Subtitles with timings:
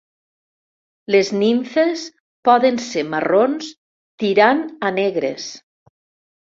[1.15, 2.07] Les nimfes
[2.51, 3.71] poden ser marrons
[4.25, 5.49] tirant a negres.